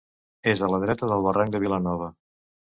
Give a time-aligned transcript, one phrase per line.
[0.53, 2.13] És a la dreta del barranc de Vilanova.